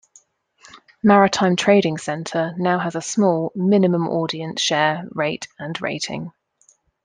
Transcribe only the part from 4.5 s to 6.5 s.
share, rate, and rating.